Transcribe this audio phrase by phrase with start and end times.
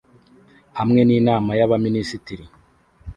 [0.79, 2.45] hamwe ninama y'abaminisitiri